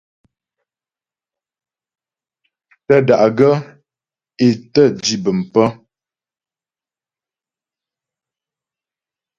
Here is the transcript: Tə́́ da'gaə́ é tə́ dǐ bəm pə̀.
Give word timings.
Tə́́ 2.85 3.01
da'gaə́ 3.07 3.55
é 4.45 4.47
tə́ 4.73 4.85
dǐ 5.03 5.15
bəm 5.23 5.39
pə̀. 5.53 5.67